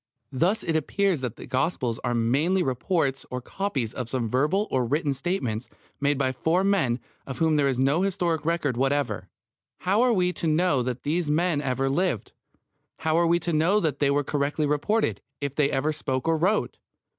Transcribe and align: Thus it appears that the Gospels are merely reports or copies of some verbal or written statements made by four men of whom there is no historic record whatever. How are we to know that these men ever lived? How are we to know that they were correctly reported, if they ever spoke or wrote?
Thus 0.31 0.63
it 0.63 0.75
appears 0.75 1.21
that 1.21 1.35
the 1.35 1.45
Gospels 1.45 1.99
are 2.03 2.15
merely 2.15 2.63
reports 2.63 3.23
or 3.29 3.39
copies 3.39 3.93
of 3.93 4.09
some 4.09 4.27
verbal 4.27 4.67
or 4.71 4.83
written 4.83 5.13
statements 5.13 5.69
made 5.99 6.17
by 6.17 6.31
four 6.31 6.63
men 6.63 6.99
of 7.27 7.37
whom 7.37 7.55
there 7.55 7.67
is 7.67 7.77
no 7.77 8.01
historic 8.01 8.43
record 8.43 8.77
whatever. 8.77 9.27
How 9.81 10.01
are 10.01 10.11
we 10.11 10.33
to 10.33 10.47
know 10.47 10.81
that 10.81 11.03
these 11.03 11.29
men 11.29 11.61
ever 11.61 11.87
lived? 11.87 12.31
How 12.97 13.15
are 13.15 13.27
we 13.27 13.37
to 13.41 13.53
know 13.53 13.79
that 13.79 13.99
they 13.99 14.09
were 14.09 14.23
correctly 14.23 14.65
reported, 14.65 15.21
if 15.39 15.53
they 15.53 15.69
ever 15.69 15.93
spoke 15.93 16.27
or 16.27 16.35
wrote? 16.35 16.79